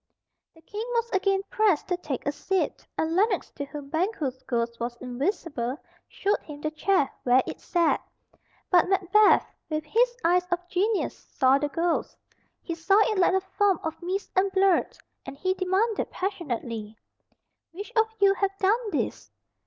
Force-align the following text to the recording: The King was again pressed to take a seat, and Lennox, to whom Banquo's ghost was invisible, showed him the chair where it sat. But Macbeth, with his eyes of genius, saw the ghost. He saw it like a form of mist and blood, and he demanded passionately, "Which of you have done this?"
The 0.55 0.63
King 0.63 0.83
was 0.95 1.11
again 1.11 1.43
pressed 1.51 1.87
to 1.89 1.95
take 1.97 2.25
a 2.25 2.31
seat, 2.31 2.87
and 2.97 3.15
Lennox, 3.15 3.51
to 3.51 3.65
whom 3.65 3.89
Banquo's 3.89 4.41
ghost 4.47 4.79
was 4.79 4.95
invisible, 4.99 5.77
showed 6.07 6.39
him 6.41 6.59
the 6.59 6.71
chair 6.71 7.07
where 7.21 7.43
it 7.45 7.59
sat. 7.61 8.01
But 8.71 8.89
Macbeth, 8.89 9.45
with 9.69 9.85
his 9.85 10.17
eyes 10.25 10.47
of 10.49 10.67
genius, 10.67 11.15
saw 11.29 11.59
the 11.59 11.69
ghost. 11.69 12.17
He 12.63 12.73
saw 12.73 12.97
it 13.13 13.19
like 13.19 13.33
a 13.35 13.41
form 13.41 13.79
of 13.83 14.01
mist 14.01 14.31
and 14.35 14.51
blood, 14.53 14.97
and 15.23 15.37
he 15.37 15.53
demanded 15.53 16.09
passionately, 16.09 16.97
"Which 17.71 17.91
of 17.95 18.07
you 18.19 18.33
have 18.33 18.57
done 18.57 18.89
this?" 18.89 19.29